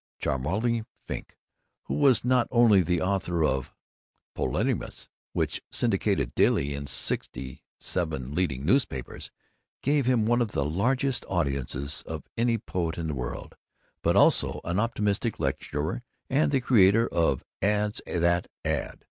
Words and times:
Cholmondeley 0.19 0.83
Frink, 1.05 1.37
who 1.83 1.93
was 1.93 2.25
not 2.25 2.47
only 2.49 2.81
the 2.81 3.03
author 3.03 3.43
of 3.43 3.71
"Poemulations," 4.33 5.09
which, 5.33 5.61
syndicated 5.71 6.33
daily 6.33 6.73
in 6.73 6.87
sixty 6.87 7.61
seven 7.79 8.33
leading 8.33 8.65
newspapers, 8.65 9.29
gave 9.83 10.07
him 10.07 10.25
one 10.25 10.41
of 10.41 10.53
the 10.53 10.65
largest 10.65 11.23
audiences 11.29 12.01
of 12.07 12.23
any 12.35 12.57
poet 12.57 12.97
in 12.97 13.09
the 13.09 13.13
world, 13.13 13.53
but 14.01 14.15
also 14.15 14.59
an 14.63 14.79
optimistic 14.79 15.39
lecturer 15.39 16.01
and 16.31 16.51
the 16.51 16.61
creator 16.61 17.07
of 17.07 17.43
"Ads 17.61 18.01
that 18.07 18.47
Add." 18.65 18.97